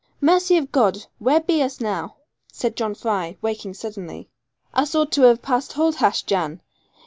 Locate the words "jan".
6.23-6.59